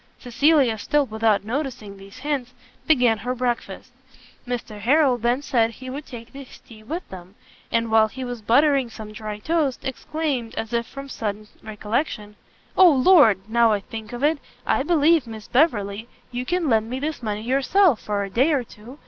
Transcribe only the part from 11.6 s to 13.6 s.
recollection, "O Lord,